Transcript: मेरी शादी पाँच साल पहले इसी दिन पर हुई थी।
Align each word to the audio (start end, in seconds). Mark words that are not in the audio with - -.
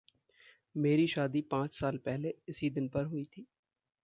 मेरी 0.75 1.05
शादी 1.07 1.41
पाँच 1.41 1.73
साल 1.73 1.97
पहले 1.97 2.33
इसी 2.47 2.69
दिन 2.69 2.89
पर 2.89 3.05
हुई 3.05 3.23
थी। 3.25 3.45